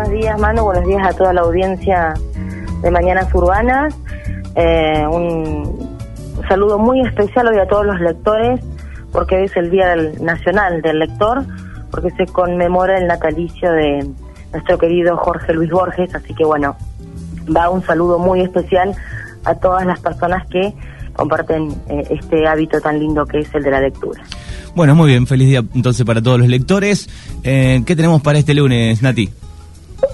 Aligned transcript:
buenos 0.00 0.18
días 0.18 0.40
Manu, 0.40 0.64
buenos 0.64 0.86
días 0.86 1.06
a 1.06 1.12
toda 1.12 1.34
la 1.34 1.42
audiencia 1.42 2.14
de 2.80 2.90
Mañanas 2.90 3.34
Urbanas. 3.34 3.94
Eh, 4.54 5.04
un 5.06 5.90
saludo 6.48 6.78
muy 6.78 7.02
especial 7.02 7.48
hoy 7.48 7.58
a 7.58 7.66
todos 7.66 7.84
los 7.84 8.00
lectores, 8.00 8.60
porque 9.12 9.36
hoy 9.36 9.44
es 9.44 9.56
el 9.58 9.70
Día 9.70 9.94
Nacional 10.22 10.80
del 10.80 11.00
Lector, 11.00 11.44
porque 11.90 12.10
se 12.12 12.24
conmemora 12.24 12.96
el 12.96 13.08
natalicio 13.08 13.70
de 13.72 14.10
nuestro 14.54 14.78
querido 14.78 15.18
Jorge 15.18 15.52
Luis 15.52 15.70
Borges, 15.70 16.14
así 16.14 16.32
que 16.32 16.46
bueno, 16.46 16.76
va 17.54 17.68
un 17.68 17.84
saludo 17.84 18.18
muy 18.18 18.40
especial 18.40 18.94
a 19.44 19.54
todas 19.56 19.84
las 19.84 20.00
personas 20.00 20.48
que 20.48 20.72
comparten 21.12 21.74
eh, 21.90 22.04
este 22.08 22.48
hábito 22.48 22.80
tan 22.80 22.98
lindo 22.98 23.26
que 23.26 23.40
es 23.40 23.54
el 23.54 23.64
de 23.64 23.70
la 23.70 23.82
lectura. 23.82 24.22
Bueno, 24.74 24.94
muy 24.94 25.08
bien, 25.08 25.26
feliz 25.26 25.48
día 25.48 25.62
entonces 25.74 26.06
para 26.06 26.22
todos 26.22 26.38
los 26.38 26.48
lectores. 26.48 27.10
Eh, 27.44 27.82
¿Qué 27.84 27.94
tenemos 27.94 28.22
para 28.22 28.38
este 28.38 28.54
lunes, 28.54 29.02
Nati? 29.02 29.28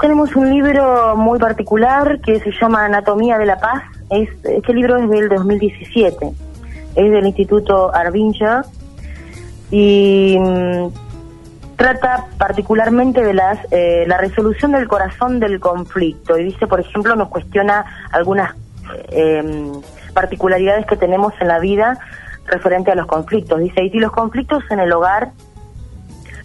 Tenemos 0.01 0.35
un 0.35 0.51
libro 0.51 1.17
muy 1.17 1.39
particular 1.39 2.21
que 2.21 2.41
se 2.41 2.51
llama 2.61 2.85
Anatomía 2.85 3.39
de 3.39 3.47
la 3.47 3.59
Paz. 3.59 3.85
Es, 4.11 4.29
este 4.45 4.75
libro 4.75 4.97
es 4.97 5.09
del 5.09 5.29
2017, 5.29 6.33
es 6.97 7.11
del 7.11 7.27
Instituto 7.27 7.95
Arvinja 7.95 8.65
y 9.71 10.37
mm, 10.39 10.89
trata 11.77 12.27
particularmente 12.37 13.23
de 13.23 13.33
las, 13.33 13.59
eh, 13.71 14.05
la 14.07 14.19
resolución 14.19 14.73
del 14.73 14.89
corazón 14.89 15.39
del 15.39 15.61
conflicto. 15.61 16.37
Y 16.37 16.45
dice, 16.45 16.67
por 16.67 16.81
ejemplo, 16.81 17.15
nos 17.15 17.29
cuestiona 17.29 17.85
algunas 18.13 18.55
eh, 19.11 19.73
particularidades 20.13 20.87
que 20.87 20.97
tenemos 20.97 21.33
en 21.41 21.49
la 21.49 21.61
vida 21.61 21.99
referente 22.47 22.91
a 22.91 22.97
los 22.97 23.07
conflictos. 23.07 23.61
Dice, 23.61 23.85
y 23.85 23.99
los 23.99 24.11
conflictos 24.11 24.65
en 24.71 24.81
el 24.81 24.93
hogar, 24.93 25.31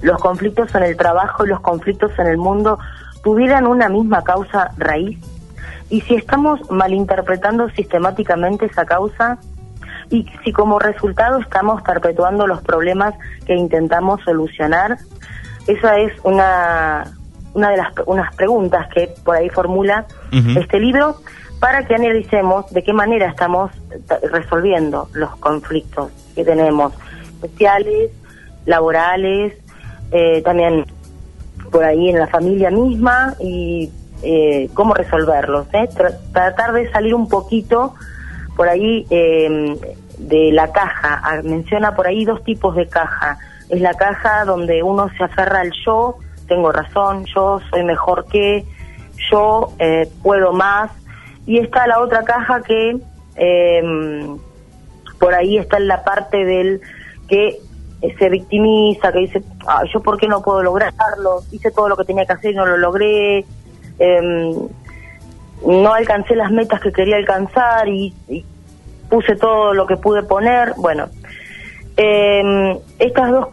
los 0.01 0.19
conflictos 0.19 0.73
en 0.75 0.83
el 0.83 0.95
trabajo 0.95 1.45
y 1.45 1.49
los 1.49 1.59
conflictos 1.59 2.11
en 2.19 2.27
el 2.27 2.37
mundo 2.37 2.79
tuvieran 3.23 3.67
una 3.67 3.89
misma 3.89 4.23
causa 4.23 4.71
raíz, 4.77 5.19
y 5.89 6.01
si 6.01 6.15
estamos 6.15 6.59
malinterpretando 6.71 7.69
sistemáticamente 7.69 8.65
esa 8.65 8.85
causa, 8.85 9.37
y 10.09 10.25
si 10.43 10.51
como 10.51 10.79
resultado 10.79 11.39
estamos 11.39 11.81
perpetuando 11.81 12.47
los 12.47 12.61
problemas 12.61 13.13
que 13.45 13.55
intentamos 13.55 14.21
solucionar, 14.23 14.97
esa 15.67 15.97
es 15.99 16.11
una, 16.23 17.05
una 17.53 17.69
de 17.71 17.77
las 17.77 17.93
unas 18.05 18.35
preguntas 18.35 18.87
que 18.93 19.13
por 19.23 19.35
ahí 19.35 19.49
formula 19.49 20.05
este 20.31 20.79
libro 20.79 21.17
para 21.59 21.85
que 21.85 21.95
analicemos 21.95 22.69
de 22.73 22.83
qué 22.83 22.91
manera 22.91 23.29
estamos 23.29 23.71
resolviendo 24.31 25.07
los 25.13 25.35
conflictos 25.37 26.11
que 26.35 26.43
tenemos, 26.43 26.93
sociales, 27.39 28.11
laborales, 28.65 29.53
eh, 30.11 30.41
también 30.41 30.85
por 31.71 31.83
ahí 31.83 32.09
en 32.09 32.19
la 32.19 32.27
familia 32.27 32.69
misma 32.69 33.35
y 33.39 33.89
eh, 34.23 34.69
cómo 34.73 34.93
resolverlos. 34.93 35.67
¿eh? 35.73 35.89
tratar 36.33 36.73
de 36.73 36.91
salir 36.91 37.15
un 37.15 37.27
poquito 37.27 37.95
por 38.55 38.67
ahí 38.67 39.05
em, 39.09 39.77
de 40.17 40.51
la 40.51 40.71
caja. 40.71 41.21
Ah, 41.23 41.41
menciona 41.43 41.95
por 41.95 42.07
ahí 42.07 42.25
dos 42.25 42.43
tipos 42.43 42.75
de 42.75 42.87
caja. 42.87 43.37
Es 43.69 43.81
la 43.81 43.93
caja 43.93 44.45
donde 44.45 44.83
uno 44.83 45.09
se 45.17 45.23
aferra 45.23 45.61
al 45.61 45.71
yo, 45.85 46.17
tengo 46.47 46.71
razón, 46.71 47.25
yo 47.33 47.61
soy 47.69 47.83
mejor 47.83 48.25
que, 48.25 48.65
yo 49.31 49.73
puedo 50.21 50.51
más, 50.51 50.91
y 51.45 51.59
está 51.59 51.87
la 51.87 52.01
otra 52.01 52.23
caja 52.23 52.61
que 52.61 52.97
em, 53.35 54.37
por 55.19 55.33
ahí 55.33 55.57
está 55.57 55.77
en 55.77 55.87
la 55.87 56.03
parte 56.03 56.43
del 56.43 56.81
que 57.29 57.59
se 58.17 58.29
victimiza, 58.29 59.11
que 59.11 59.19
dice, 59.19 59.43
yo 59.93 59.99
por 60.01 60.17
qué 60.17 60.27
no 60.27 60.41
puedo 60.41 60.63
lograrlo, 60.63 61.43
hice 61.51 61.71
todo 61.71 61.87
lo 61.87 61.95
que 61.95 62.05
tenía 62.05 62.25
que 62.25 62.33
hacer 62.33 62.51
y 62.51 62.55
no 62.55 62.65
lo 62.65 62.77
logré, 62.77 63.45
em, 63.99 64.55
no 65.65 65.93
alcancé 65.93 66.35
las 66.35 66.51
metas 66.51 66.81
que 66.81 66.91
quería 66.91 67.17
alcanzar 67.17 67.87
y, 67.87 68.13
puse 69.09 69.35
todo 69.35 69.73
lo 69.73 69.85
que 69.85 69.97
pude 69.97 70.23
poner, 70.23 70.73
bueno, 70.77 71.09
em, 71.97 72.77
estas 72.97 73.29
dos, 73.29 73.47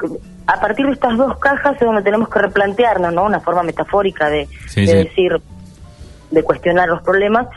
a 0.46 0.60
partir 0.60 0.86
de 0.86 0.92
estas 0.92 1.18
dos 1.18 1.36
cajas 1.40 1.74
es 1.74 1.80
donde 1.80 2.02
tenemos 2.02 2.28
que 2.28 2.38
replantearnos, 2.38 3.12
¿no? 3.12 3.24
Una 3.24 3.40
forma 3.40 3.64
metafórica 3.64 4.30
de, 4.30 4.46
decir, 4.76 5.42
de 6.30 6.42
cuestionar 6.44 6.88
los 6.88 7.02
problemas, 7.02 7.48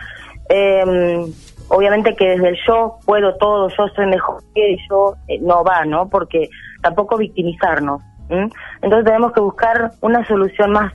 eh, 0.50 1.32
obviamente 1.68 2.16
que 2.16 2.30
desde 2.32 2.50
el 2.50 2.58
yo 2.68 2.98
puedo 3.06 3.36
todo, 3.36 3.70
yo 3.70 3.88
soy 3.96 4.08
mejor 4.08 4.44
que 4.54 4.76
yo, 4.90 5.16
eh, 5.28 5.40
no 5.40 5.64
va, 5.64 5.86
¿no? 5.86 6.10
Porque 6.10 6.50
tampoco 6.82 7.18
victimizarnos. 7.18 8.02
Entonces 8.30 9.06
tenemos 9.06 9.34
que 9.34 9.42
buscar 9.42 9.92
una 10.02 10.26
solución 10.26 10.72
más 10.72 10.94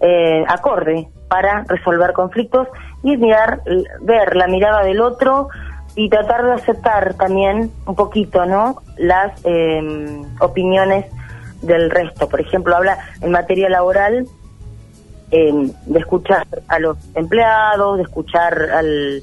eh, 0.00 0.44
acorde 0.48 1.08
para 1.28 1.64
resolver 1.68 2.12
conflictos 2.12 2.66
y 3.02 3.16
mirar, 3.16 3.60
ver 4.00 4.34
la 4.34 4.48
mirada 4.48 4.82
del 4.82 5.00
otro 5.00 5.48
y 5.94 6.08
tratar 6.08 6.44
de 6.44 6.52
aceptar 6.52 7.14
también 7.14 7.70
un 7.86 7.94
poquito, 7.94 8.44
¿no? 8.46 8.76
Las 8.96 9.32
em, 9.44 10.24
opiniones 10.40 11.06
del 11.62 11.90
resto. 11.90 12.28
Por 12.28 12.40
ejemplo, 12.40 12.76
habla 12.76 12.98
en 13.20 13.30
materia 13.30 13.68
laboral 13.68 14.26
eh, 15.30 15.52
de 15.86 15.98
escuchar 15.98 16.46
a 16.68 16.78
los 16.78 16.96
empleados, 17.14 17.96
de 17.98 18.02
escuchar 18.04 18.54
al, 18.70 19.22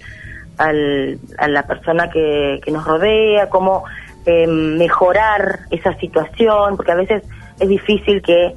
a 0.58 1.48
la 1.48 1.64
persona 1.64 2.10
que, 2.10 2.62
nos 2.72 2.86
rodea, 2.86 3.50
cómo 3.50 3.86
eh, 4.26 4.48
mejorar 4.48 5.60
esa 5.72 5.96
situación, 6.00 6.76
porque 6.76 6.92
a 6.92 6.96
veces 6.96 7.24
es 7.60 7.70
difícil 7.70 8.22
que 8.22 8.56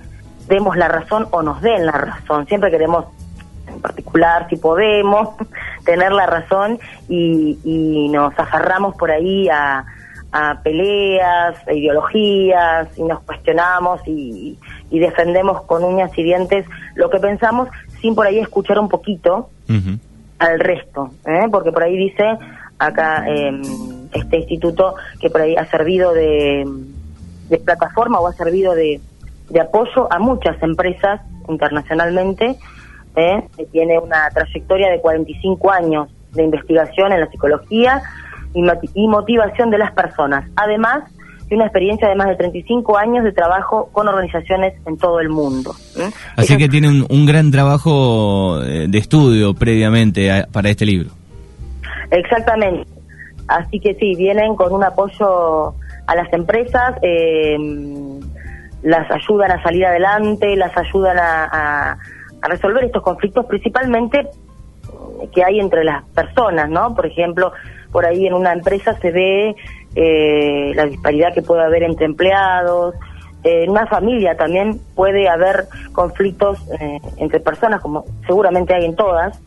demos 0.49 0.77
la 0.77 0.89
razón 0.89 1.29
o 1.31 1.43
nos 1.43 1.61
den 1.61 1.87
la 1.87 1.93
razón. 1.93 2.47
Siempre 2.47 2.71
queremos, 2.71 3.06
en 3.67 3.81
particular, 3.81 4.49
si 4.49 4.56
podemos, 4.56 5.31
tener 5.84 6.12
la 6.12 6.27
razón 6.27 6.79
y, 7.09 7.59
y 7.65 8.09
nos 8.09 8.39
aferramos 8.39 8.95
por 8.97 9.11
ahí 9.11 9.49
a, 9.49 9.84
a 10.33 10.61
peleas, 10.62 11.56
a 11.67 11.73
ideologías 11.73 12.89
y 12.97 13.03
nos 13.03 13.21
cuestionamos 13.21 14.00
y, 14.06 14.59
y 14.91 14.99
defendemos 14.99 15.62
con 15.62 15.85
uñas 15.85 16.11
y 16.17 16.23
dientes 16.23 16.67
lo 16.95 17.09
que 17.11 17.19
pensamos 17.19 17.69
sin 18.00 18.15
por 18.15 18.27
ahí 18.27 18.39
escuchar 18.39 18.79
un 18.79 18.89
poquito 18.89 19.50
al 20.39 20.61
resto, 20.61 21.11
¿eh? 21.27 21.47
porque 21.50 21.73
por 21.73 21.83
ahí 21.83 21.97
dice 21.97 22.25
acá 22.79 23.25
em, 23.27 23.61
este 24.12 24.38
instituto 24.38 24.94
que 25.20 25.30
por 25.30 25.41
ahí 25.41 25.56
ha 25.56 25.66
servido 25.66 26.12
de, 26.12 26.66
plataforma 27.64 28.20
o 28.20 28.26
ha 28.26 28.32
servido 28.32 28.74
de, 28.74 29.00
apoyo 29.60 30.12
a 30.12 30.19
muchas 30.19 30.62
empresas 30.62 31.20
internacionalmente, 31.48 32.56
¿eh? 33.16 33.42
que 33.56 33.64
tiene 33.66 33.98
una 33.98 34.28
trayectoria 34.30 34.91
de 34.91 35.00
45 35.00 35.70
años 35.70 36.08
de 36.32 36.44
investigación 36.44 37.12
en 37.12 37.20
la 37.20 37.30
psicología 37.30 38.02
y, 38.54 38.62
y 38.94 39.08
motivación 39.08 39.70
de 39.70 39.78
las 39.78 39.92
personas. 39.92 40.48
Además, 40.56 41.04
y 41.50 41.54
una 41.54 41.64
experiencia 41.64 42.08
de 42.08 42.14
más 42.14 42.28
de 42.28 42.36
35 42.36 42.98
años 42.98 43.25
de 43.25 43.32
trabajo 43.32 43.88
con 43.92 44.06
organizaciones 44.08 44.75
en 44.86 44.96
todo 44.98 45.20
el 45.20 45.28
mundo. 45.28 45.75
Así 46.36 46.56
que 46.56 46.69
tiene 46.69 47.04
un, 47.08 47.26
gran 47.26 47.50
trabajo 47.50 48.62
eh, 48.62 48.86
de 48.88 48.98
estudio 48.98 49.54
previamente 49.54 50.44
para 50.52 50.69
este 50.69 50.84
libro. 50.84 51.10
Exactamente. 52.10 52.97
Así 53.48 53.81
que 53.81 53.94
sí, 53.94 54.14
vienen 54.14 54.54
con 54.56 54.72
un 54.72 54.84
apoyo 54.84 55.75
a 56.06 56.14
las 56.14 56.32
empresas, 56.32 56.94
eh, 57.03 57.56
las 58.82 59.10
ayudan 59.10 59.50
a 59.50 59.62
salir 59.62 59.86
adelante, 59.86 60.54
las 60.56 60.76
ayudan 60.76 61.16
a, 61.19 61.98
resolver 62.42 62.84
estos 62.84 63.03
conflictos, 63.03 63.47
principalmente 63.47 64.28
que 65.34 65.44
hay 65.44 65.58
entre 65.58 65.82
las 65.82 66.04
personas, 66.10 66.70
¿no? 66.70 66.94
Por 66.94 67.06
ejemplo, 67.06 67.53
por 67.91 68.06
ahí 68.06 68.26
en 68.26 68.34
una 68.34 68.53
empresa 68.53 68.97
se 69.00 69.10
ve 69.10 69.56
eh, 69.97 70.72
la 70.75 70.87
disparidad 70.87 71.34
que 71.34 71.42
puede 71.42 71.62
haber 71.62 71.82
entre 71.82 72.06
empleados. 72.06 72.94
Eh, 73.42 73.64
en 73.64 73.70
una 73.70 73.87
familia 73.87 74.37
también 74.37 74.81
puede 74.94 75.28
haber 75.28 75.66
conflictos 75.92 76.58
eh, 76.81 77.00
entre 77.16 77.41
personas, 77.41 77.81
como 77.81 78.04
seguramente 78.26 78.75
hay 78.75 78.84
en 78.84 78.94
todas. 78.94 79.40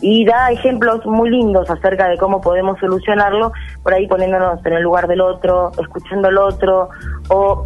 Y 0.00 0.24
da 0.24 0.50
ejemplos 0.50 1.04
muy 1.06 1.30
lindos 1.30 1.70
acerca 1.70 2.08
de 2.08 2.18
cómo 2.18 2.40
podemos 2.40 2.78
solucionarlo, 2.78 3.52
por 3.82 3.94
ahí 3.94 4.06
poniéndonos 4.06 4.64
en 4.64 4.72
el 4.74 4.82
lugar 4.82 5.08
del 5.08 5.20
otro, 5.20 5.72
escuchando 5.80 6.28
al 6.28 6.38
otro, 6.38 6.90
o 7.28 7.64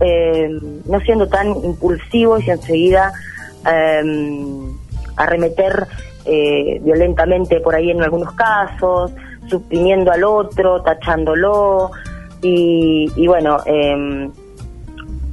no 0.86 1.00
siendo 1.00 1.28
tan 1.28 1.48
impulsivos 1.64 2.46
y 2.46 2.50
enseguida 2.50 3.12
arremeter 5.16 5.86
violentamente 6.82 7.60
por 7.60 7.74
ahí 7.74 7.90
en 7.90 8.02
algunos 8.02 8.32
casos, 8.34 9.12
suprimiendo 9.48 10.12
al 10.12 10.22
otro, 10.22 10.82
tachándolo, 10.82 11.90
y, 12.42 13.26
bueno, 13.26 13.58
em, 13.66 14.30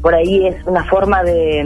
por 0.02 0.14
ahí 0.14 0.48
es 0.48 0.66
una 0.66 0.84
forma 0.86 1.24
de, 1.24 1.66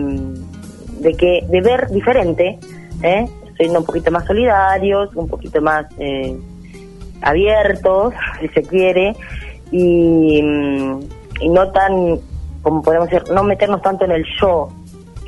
de, 1.00 1.14
que, 1.14 1.46
de 1.48 1.62
ver 1.62 1.88
diferente, 1.90 2.60
¿eh? 3.02 3.28
Siendo 3.62 3.80
un 3.80 3.86
poquito 3.86 4.10
más 4.10 4.26
solidarios, 4.26 5.16
un 5.16 5.28
poquito 5.28 5.62
más 5.62 5.86
eh, 6.00 6.36
abiertos, 7.22 8.14
si 8.42 8.48
se 8.48 8.64
quiere, 8.64 9.16
y, 9.72 10.40
y 11.40 11.50
no 11.50 11.72
tan, 11.72 12.20
como 12.64 12.82
podemos 12.82 13.10
decir, 13.10 13.32
no 13.32 13.44
meternos 13.44 13.82
tanto 13.84 14.06
en 14.06 14.14
el 14.14 14.26
yo, 14.40 14.70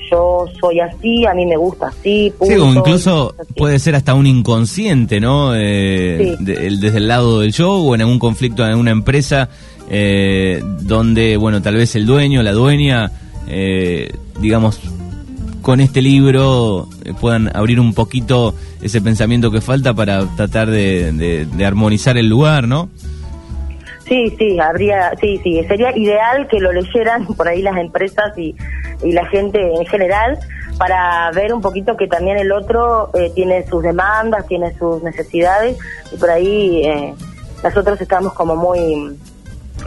yo 0.10 0.46
soy 0.60 0.80
así, 0.80 1.26
a 1.26 1.34
mí 1.36 1.46
me 1.46 1.58
gusta 1.58 1.88
así. 1.88 2.34
sí, 2.42 2.54
o 2.56 2.74
incluso 2.74 3.36
puede 3.56 3.78
ser 3.78 3.96
hasta 3.96 4.16
un 4.16 4.26
inconsciente, 4.26 5.20
¿no? 5.20 5.56
Eh, 5.56 6.36
desde 6.40 6.98
el 6.98 7.08
lado 7.08 7.42
del 7.42 7.54
show 7.54 7.88
o 7.88 7.94
en 7.94 8.02
algún 8.02 8.20
conflicto 8.20 8.66
en 8.66 8.78
una 8.78 8.92
empresa 8.92 9.50
eh, 9.90 10.62
donde, 10.82 11.38
bueno, 11.38 11.62
tal 11.62 11.76
vez 11.76 11.96
el 11.96 12.08
dueño, 12.08 12.42
la 12.42 12.52
dueña, 12.52 13.12
eh, 13.48 14.12
digamos, 14.40 14.80
con 15.63 15.80
este 15.80 16.04
libro 16.04 16.88
eh, 17.04 17.13
puedan 17.19 17.56
abrir 17.56 17.80
un 17.80 17.95
poquito 17.95 18.54
ese 18.83 19.01
pensamiento 19.01 19.50
que 19.50 19.62
falta 19.62 19.95
para 19.95 20.27
tratar 20.36 20.69
de, 20.69 21.48
armonizar 21.65 22.18
el 22.18 22.27
lugar, 22.30 22.68
¿no? 22.68 22.89
Sí, 24.07 24.36
sí, 24.38 24.60
habría, 24.60 25.13
sí, 25.19 25.39
sí, 25.44 25.63
sería 25.68 25.98
ideal 25.98 26.48
que 26.48 26.60
lo 26.60 26.71
leyeran 26.71 27.25
por 27.38 27.48
ahí 27.48 27.63
las 27.63 27.77
empresas 27.77 28.38
y, 28.38 28.56
la 29.04 29.25
gente 29.25 29.60
en 29.60 29.86
general 29.86 30.39
para 30.77 31.30
ver 31.31 31.54
un 31.54 31.60
poquito 31.60 31.98
que 31.98 32.07
también 32.07 32.38
el 32.38 32.54
otro 32.54 33.12
tiene 33.36 33.68
sus 33.68 33.83
demandas, 33.83 34.48
tiene 34.48 34.74
sus 34.77 35.04
necesidades 35.04 35.77
y 36.13 36.15
por 36.15 36.30
ahí 36.30 36.83
nosotros 37.62 38.00
estamos 38.00 38.31
como 38.31 38.56
muy 38.56 39.18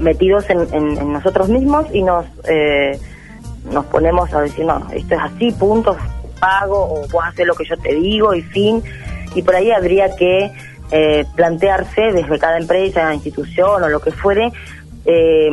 metidos 0.01 0.45
en, 0.51 1.13
nosotros 1.13 1.49
mismos 1.49 1.87
y 1.93 2.03
nos 2.03 2.27
eh, 2.49 2.99
nos 3.71 3.85
ponemos 3.87 4.33
a 4.33 4.43
decir, 4.43 4.65
no, 4.65 4.87
esto 4.93 5.15
es 5.15 5.21
así, 5.21 5.53
punto, 5.53 5.97
pago, 6.39 6.85
o 6.85 7.09
vos 7.09 7.25
haces 7.25 7.47
lo 7.47 7.55
que 7.55 7.65
yo 7.65 7.77
te 7.77 7.95
digo 7.95 8.35
y 8.35 8.43
fin. 8.43 8.83
Y 9.35 9.43
por 9.43 9.55
ahí 9.55 9.71
habría 9.71 10.15
que 10.17 10.51
eh, 10.91 11.25
plantearse 11.35 12.13
desde 12.13 12.39
cada 12.39 12.59
empresa, 12.59 13.13
institución 13.13 13.83
o 13.83 13.89
lo 13.89 14.01
que 14.01 14.13
fuere, 14.13 14.53
eh, 15.05 15.51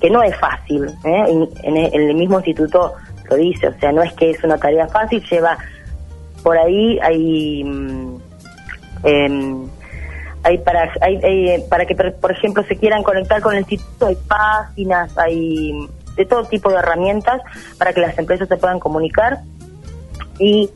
que 0.00 0.10
no 0.10 0.22
es 0.22 0.36
fácil. 0.36 0.86
En, 1.04 1.48
en, 1.62 1.76
el 1.76 2.14
mismo 2.14 2.38
instituto 2.38 2.92
lo 3.30 3.36
dice, 3.36 3.68
o 3.68 3.74
sea, 3.80 3.90
no 3.92 4.02
es 4.02 4.12
que 4.14 4.30
es 4.30 4.44
una 4.44 4.58
tarea 4.58 4.86
fácil, 4.88 5.22
lleva 5.30 5.58
por 6.42 6.58
ahí 6.58 6.98
hay... 7.00 7.64
Mm, 7.64 8.16
em, 9.02 9.68
hay 10.44 10.58
para 10.58 10.92
hay, 11.00 11.64
para 11.70 11.86
que 11.86 11.94
por 11.94 12.30
ejemplo 12.30 12.62
se 12.64 12.76
quieran 12.76 13.02
conectar 13.02 13.40
con 13.40 13.54
el 13.54 13.60
instituto 13.60 14.08
hay 14.08 14.16
páginas 14.28 15.16
hay 15.16 15.88
de 16.16 16.24
todo 16.24 16.44
tipo 16.44 16.70
de 16.70 16.76
herramientas 16.76 17.40
para 17.78 17.92
que 17.92 18.00
las 18.00 18.16
empresas 18.18 18.48
se 18.48 18.56
puedan 18.56 18.78
comunicar 18.80 19.40
y 20.38 20.70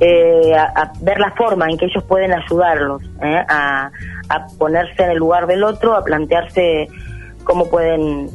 eh, 0.00 0.56
ver 1.00 1.20
la 1.20 1.32
forma 1.32 1.68
en 1.68 1.78
que 1.78 1.86
ellos 1.86 2.02
pueden 2.04 2.32
ayudarlos 2.32 3.02
¿eh? 3.22 3.44
a, 3.48 3.90
ponerse 4.58 5.02
en 5.04 5.10
el 5.10 5.18
lugar 5.18 5.46
del 5.46 5.62
otro 5.62 5.94
a 5.94 6.02
plantearse 6.02 6.88
cómo 7.44 7.68
pueden 7.68 8.30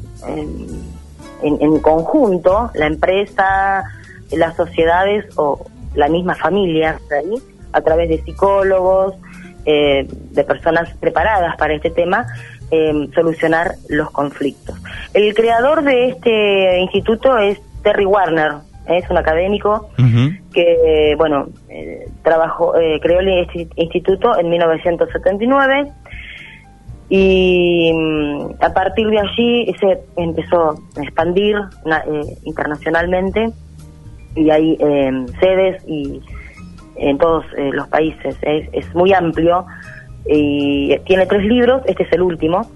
en, 1.41 1.79
conjunto 1.79 2.71
la 2.73 2.85
empresa 2.85 3.83
las 4.31 4.55
sociedades 4.55 5.25
o 5.37 5.65
la 5.95 6.07
misma 6.07 6.35
familia 6.35 6.99
ahí 7.11 7.35
a 7.73 7.81
través 7.81 8.09
de 8.09 8.21
psicólogos 8.23 9.15
eh, 9.65 10.07
de 10.09 10.43
personas 10.43 10.89
preparadas 10.99 11.55
para 11.57 11.73
este 11.73 11.89
tema, 11.91 12.25
eh, 12.71 13.09
solucionar 13.13 13.73
los 13.89 14.11
conflictos. 14.11 14.75
El 15.13 15.33
creador 15.33 15.83
de 15.83 16.09
este 16.09 16.79
instituto 16.79 17.37
es 17.37 17.59
Terry 17.83 18.05
Warner, 18.05 18.53
es 18.87 19.09
un 19.09 19.17
académico 19.17 19.89
que, 20.51 21.13
bueno, 21.17 21.49
eh, 21.69 22.09
trabajó, 22.23 22.73
creó 23.01 23.19
este 23.19 23.67
instituto 23.75 24.37
en 24.39 24.49
1979 24.49 25.91
y 27.09 27.91
mm, 27.93 28.63
a 28.63 28.73
partir 28.73 29.07
de 29.09 29.19
allí 29.19 29.75
se 29.79 29.99
empezó 30.17 30.71
a 30.97 31.03
expandir 31.03 31.55
internacionalmente 32.45 33.51
y 34.35 34.49
hay 34.49 34.77
sedes 35.39 35.83
y 35.87 36.21
en 36.99 37.17
todos 37.17 37.45
eh, 37.57 37.69
los 37.73 37.87
países. 37.87 38.35
Es, 38.41 38.93
muy 38.93 39.13
amplio 39.13 39.65
y 40.31 40.97
tiene 41.05 41.25
tres 41.25 41.43
libros, 41.43 41.81
este 41.85 42.03
es 42.03 42.13
el 42.13 42.21
último. 42.21 42.69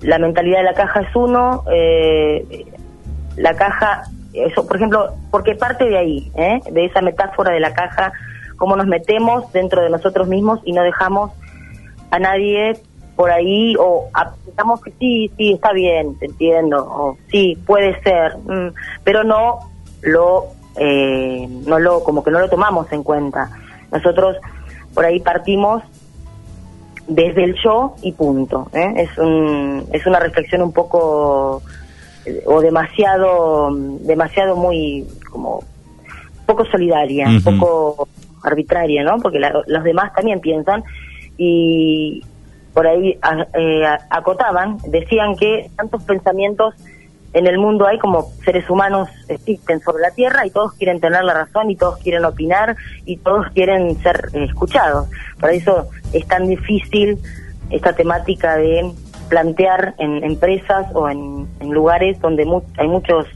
La 0.00 0.18
mentalidad 0.18 0.58
de 0.58 0.64
la 0.64 0.74
caja 0.74 1.00
es 1.00 1.14
uno, 1.14 1.62
eh, 1.70 2.66
la 3.36 3.54
caja, 3.54 4.04
eso, 4.32 4.66
por 4.66 4.76
ejemplo, 4.76 5.14
porque 5.30 5.54
parte 5.54 5.84
de 5.84 5.98
ahí, 5.98 6.32
¿eh? 6.36 6.60
de 6.70 6.86
esa 6.86 7.00
metáfora 7.00 7.52
de 7.52 7.60
la 7.60 7.74
caja, 7.74 8.12
cómo 8.56 8.76
nos 8.76 8.86
metemos 8.86 9.52
dentro 9.52 9.82
de 9.82 9.90
nosotros 9.90 10.26
mismos 10.26 10.60
y 10.64 10.72
no 10.72 10.82
dejamos 10.82 11.30
a 12.10 12.18
nadie 12.18 12.76
por 13.14 13.30
ahí 13.30 13.76
o 13.78 14.08
pensamos 14.44 14.80
que 14.82 14.92
sí, 14.98 15.30
sí, 15.36 15.52
está 15.52 15.72
bien, 15.72 16.18
te 16.18 16.26
entiendo, 16.26 16.84
o 16.84 17.18
sí, 17.30 17.56
puede 17.66 18.00
ser, 18.02 18.36
mm, 18.38 18.74
pero 19.04 19.22
no 19.22 19.58
lo 20.00 20.46
eh, 20.76 21.46
no 21.66 21.78
lo 21.78 22.02
como 22.02 22.24
que 22.24 22.30
no 22.30 22.40
lo 22.40 22.48
tomamos 22.48 22.90
en 22.92 23.02
cuenta. 23.02 23.50
Nosotros 23.92 24.36
por 24.94 25.04
ahí 25.04 25.20
partimos 25.20 25.82
desde 27.10 27.44
el 27.44 27.56
yo 27.62 27.94
y 28.02 28.12
punto. 28.12 28.68
¿eh? 28.72 28.94
Es, 28.96 29.18
un, 29.18 29.84
es 29.92 30.06
una 30.06 30.20
reflexión 30.20 30.62
un 30.62 30.72
poco 30.72 31.62
o 32.46 32.60
demasiado 32.60 33.70
demasiado 34.00 34.54
muy 34.54 35.06
como 35.30 35.64
poco 36.46 36.64
solidaria, 36.66 37.28
un 37.28 37.42
poco 37.42 38.08
arbitraria, 38.42 39.02
¿no? 39.04 39.18
Porque 39.18 39.40
los 39.66 39.84
demás 39.84 40.12
también 40.14 40.40
piensan 40.40 40.82
y 41.36 42.22
por 42.72 42.86
ahí 42.86 43.18
eh, 43.54 43.84
acotaban, 44.10 44.78
decían 44.86 45.36
que 45.36 45.70
tantos 45.76 46.02
pensamientos 46.04 46.74
en 47.32 47.46
el 47.46 47.58
mundo 47.58 47.86
hay 47.86 47.98
como 47.98 48.32
seres 48.44 48.68
humanos 48.68 49.08
existen 49.28 49.80
sobre 49.80 50.02
la 50.02 50.10
Tierra 50.10 50.46
y 50.46 50.50
todos 50.50 50.72
quieren 50.74 51.00
tener 51.00 51.22
la 51.22 51.34
razón 51.34 51.70
y 51.70 51.76
todos 51.76 51.98
quieren 51.98 52.24
opinar 52.24 52.76
y 53.04 53.18
todos 53.18 53.46
quieren 53.54 53.96
ser 54.02 54.30
escuchados. 54.34 55.08
Por 55.38 55.50
eso 55.50 55.88
es 56.12 56.26
tan 56.26 56.48
difícil 56.48 57.18
esta 57.70 57.92
temática 57.92 58.56
de 58.56 58.90
plantear 59.28 59.94
en 59.98 60.24
empresas 60.24 60.86
o 60.92 61.08
en, 61.08 61.48
lugares 61.60 62.20
donde 62.20 62.44
hay 62.76 62.88
muchos 62.88 63.26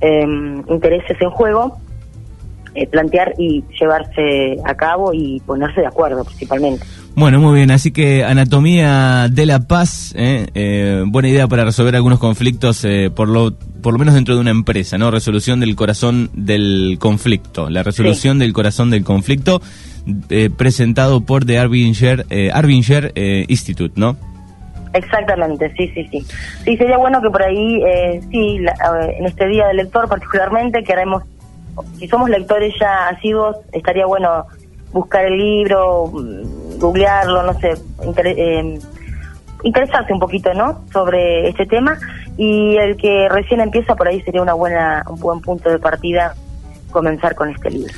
em, 0.00 0.62
intereses 0.68 1.20
en 1.20 1.30
juego, 1.30 1.78
eh, 2.76 2.86
plantear 2.86 3.34
y 3.36 3.64
llevarse 3.78 4.56
a 4.64 4.74
cabo 4.76 5.12
y 5.12 5.40
ponerse 5.40 5.80
de 5.80 5.88
acuerdo 5.88 6.24
principalmente. 6.24 6.86
Bueno, 7.20 7.38
muy 7.38 7.56
bien, 7.56 7.70
así 7.70 7.90
que 7.90 8.24
anatomía 8.24 9.28
de 9.30 9.44
la 9.44 9.60
paz, 9.60 10.14
¿eh? 10.16 10.46
Eh, 10.54 11.02
buena 11.06 11.28
idea 11.28 11.46
para 11.48 11.66
resolver 11.66 11.94
algunos 11.94 12.18
conflictos, 12.18 12.82
eh, 12.86 13.10
por, 13.14 13.28
lo, 13.28 13.52
por 13.82 13.92
lo 13.92 13.98
menos 13.98 14.14
dentro 14.14 14.34
de 14.34 14.40
una 14.40 14.52
empresa, 14.52 14.96
¿no? 14.96 15.10
Resolución 15.10 15.60
del 15.60 15.76
corazón 15.76 16.30
del 16.32 16.96
conflicto, 16.98 17.68
la 17.68 17.82
resolución 17.82 18.38
del 18.38 18.54
corazón 18.54 18.88
del 18.88 19.04
conflicto, 19.04 19.60
presentado 20.56 21.20
por 21.20 21.44
The 21.44 21.58
Arbinger, 21.58 22.24
Arbinger 22.54 23.12
Institute, 23.48 24.00
¿no? 24.00 24.16
Exactamente, 24.94 25.70
sí, 25.76 25.88
sí, 25.88 26.08
sí. 26.10 26.24
Sí, 26.64 26.76
sería 26.78 26.96
bueno 26.96 27.20
que 27.20 27.28
por 27.28 27.42
ahí, 27.42 27.82
sí, 28.30 28.60
en 29.18 29.26
este 29.26 29.46
día 29.46 29.66
del 29.66 29.76
lector 29.76 30.08
particularmente, 30.08 30.82
que 30.82 30.94
haremos, 30.94 31.24
si 31.98 32.08
somos 32.08 32.30
lectores 32.30 32.72
ya 32.80 33.08
asiduos, 33.08 33.56
estaría 33.72 34.06
bueno 34.06 34.46
buscar 34.92 35.24
el 35.26 35.36
libro, 35.36 36.10
googlearlo, 36.80 37.42
no 37.42 37.54
sé, 37.60 37.74
eh, 38.24 38.78
interesarse 39.62 40.12
un 40.12 40.18
poquito, 40.18 40.52
¿no? 40.54 40.82
Sobre 40.92 41.48
este 41.48 41.66
tema 41.66 41.98
y 42.36 42.76
el 42.76 42.96
que 42.96 43.28
recién 43.28 43.60
empieza 43.60 43.94
por 43.94 44.08
ahí 44.08 44.20
sería 44.22 44.42
una 44.42 44.54
buena, 44.54 45.04
un 45.08 45.20
buen 45.20 45.40
punto 45.40 45.70
de 45.70 45.78
partida 45.78 46.34
comenzar 46.90 47.34
con 47.34 47.50
este 47.50 47.70
libro. 47.70 47.92